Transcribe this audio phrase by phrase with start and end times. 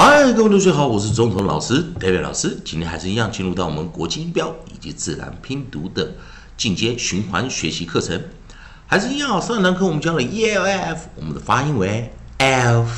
[0.00, 2.56] 嗨，各位同学好，我是钟童老师 David 老师。
[2.64, 6.12] 今天还是一样进入到我们国际音标以及自然拼读的
[6.56, 8.22] 进阶循环学习课程，
[8.86, 9.42] 还是一样。
[9.42, 12.94] 上堂课我们教了 E L F，我们的发音为 F，F，F。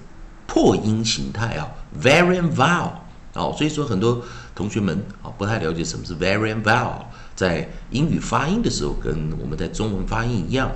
[0.49, 1.69] 破音形态啊
[2.03, 2.91] ，variant vowel
[3.35, 3.55] 哦。
[3.57, 4.25] 所以说很多
[4.57, 7.05] 同学们啊不太了解什么是 variant vowel，
[7.37, 10.73] 在英语发音的时候跟我们在中文发音一样。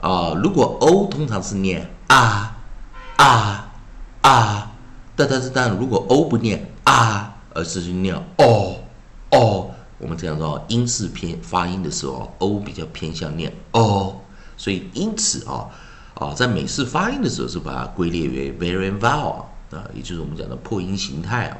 [0.00, 2.56] 啊，如果 o 通常是念啊
[3.16, 3.72] 啊
[4.20, 4.72] 啊，
[5.16, 8.76] 但但是但如果 o 不念啊，而是念哦
[9.30, 14.16] 哦，我们这样说音是偏发音的时候，o 比较偏向念哦，
[14.56, 15.70] 所以因此啊
[16.14, 21.56] 啊，在美式发音的时候是把它归列为 variant vowel 啊，也就是我们讲的破音形态啊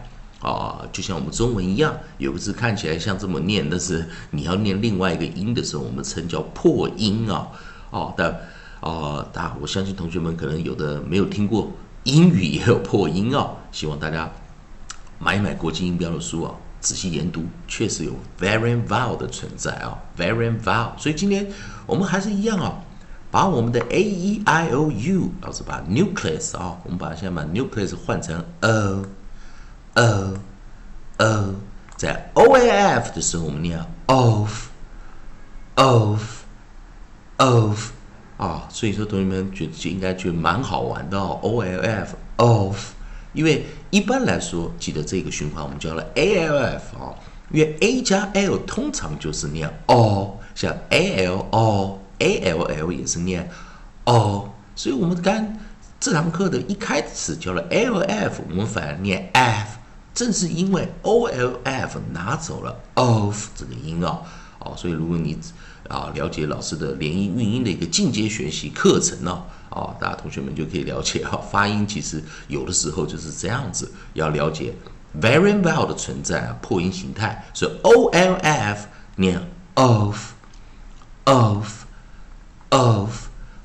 [0.48, 7.48] 啊，就像我们中文一样，有个字看起来像这么念，但是你要念另外一个音的时候，我们称叫破音啊。
[7.90, 8.34] 哦但
[8.80, 11.70] 哦，大我相信同学们可能有的没有听过
[12.04, 14.30] 英语也有破音啊，希望大家
[15.18, 20.90] 买一买国际音标的书啊，仔细研读，确实有 v a r i a n vowel 的存在啊，variant vowel。
[20.98, 21.50] 所以今天
[21.86, 22.74] 我们还是一样啊，
[23.30, 29.04] 把我们的 a e i o u，老师把 nucleus 啊，我们把它先把 nucleus 换成 o
[29.94, 30.34] o
[31.18, 31.54] o，
[31.96, 34.68] 在 o a f 的时候我们念 of
[35.76, 36.35] of。
[37.38, 37.90] Of
[38.36, 41.38] 啊，所以说同学们觉得就应该觉蛮好玩的哦。
[41.42, 42.76] O L F of，
[43.32, 47.14] 因为一般来说，记得这个循环我们叫了 A L F 啊，
[47.50, 53.48] 因为 A 加 L 通常就是念 O，像 A L O A L L 也是念
[54.04, 55.56] O，所以我们刚
[55.98, 59.78] 这堂课的一开始教了 alf，我们反而念 F，
[60.14, 64.20] 正是因为 O L F 拿走了 of 这个音啊，
[64.66, 65.38] 哦，所以如果你
[65.88, 74.74] 啊，了解老师的连音韵音的一个进阶学习课程呢，啊，大家同学们就可以了解啊，发音其实有的时候就是这样子，要了解
[75.20, 79.40] variant vowel 的存在啊，破音形态，所以 o l f 念
[81.24, 81.68] of，of，of，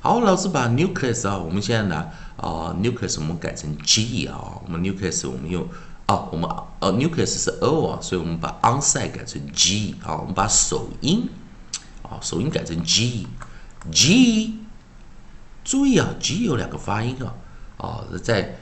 [0.01, 1.95] 好，老师把 nucleus 啊，我们现在拿
[2.37, 5.67] 啊 nucleus 我们改成 g 啊，我们 nucleus 我们用
[6.11, 6.49] 啊，我们
[6.79, 11.29] 呃 nucleus 是 o 啊，所以我们把 onside 改成 g 啊，我们把首音。
[12.03, 14.59] 啊，首音改成 G，G，
[15.63, 17.33] 注意啊，G 有两个发音啊，
[17.77, 18.57] 啊，在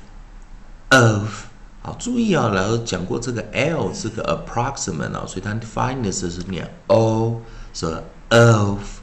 [0.90, 1.46] of
[1.82, 7.42] 好，注意 意啊，然后讲过这个 l 这个 approximate 啊，所以它发音的时候是念 o，
[7.74, 8.96] 说 of，of，of，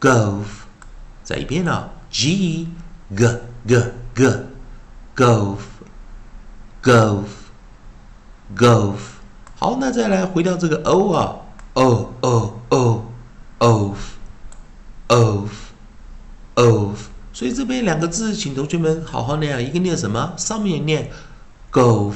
[0.00, 0.46] golf，
[1.22, 2.66] 再一遍啊 G
[3.16, 3.80] G G
[4.16, 4.28] G
[5.14, 5.58] golf
[6.82, 7.26] golf
[8.56, 9.19] golf。
[9.60, 11.36] 好，那再来回到这个 O 啊
[11.74, 13.04] O O O
[13.58, 13.98] of
[15.08, 15.52] of
[16.54, 16.98] of，
[17.34, 20.32] 所以这边两个字，请同学们好好念啊，一个念什么？
[20.38, 21.10] 上面念
[21.70, 22.14] golf。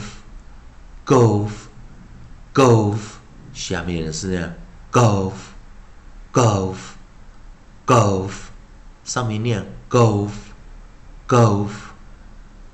[1.06, 1.50] golf
[2.55, 2.96] golf
[3.52, 4.55] 下面是这样
[4.91, 5.35] golf
[6.32, 6.76] golf
[7.87, 8.31] golf
[9.05, 10.31] 上面念 golf
[11.29, 11.69] golf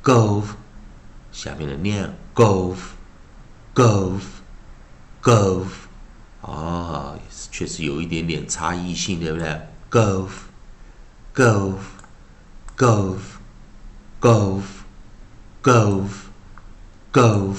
[0.05, 0.45] golf
[1.33, 2.77] 下面的念 golf
[3.75, 4.21] golf
[5.23, 5.67] golf
[6.41, 7.19] 哦，
[7.51, 10.29] 确实有一点点差异性，对不对？golf
[11.35, 11.77] golf
[12.77, 13.19] golf
[14.21, 14.63] golf
[15.63, 16.09] golf
[17.13, 17.57] golf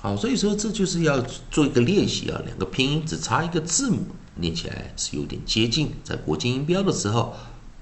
[0.00, 4.04] 好，所以说这就是要做一个练习啊，两个拼音只差一个字母，
[4.34, 5.94] 念起来是有点接近。
[6.02, 7.34] 在国际音标的时候，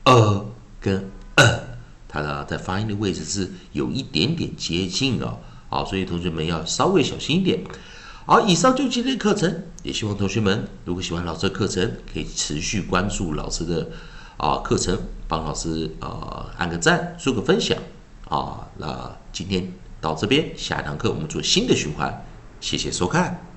[0.04, 0.46] 呃
[0.78, 1.60] 跟呃，
[2.06, 5.38] 它的在发音的位置是有一点点接近哦。
[5.68, 7.64] 好，所以同学们要稍微小心一点。
[8.26, 13.88] 好，以上就今天课程，也希望同学们如果喜欢老师的课程，可以持续关注老师的
[14.36, 17.76] 啊课程，帮老师啊按个赞，做个分享
[18.28, 18.66] 啊。
[18.78, 19.72] 那今天。
[20.02, 22.24] 到这边，下一堂课我们做新的循环。
[22.58, 23.49] 谢谢收看。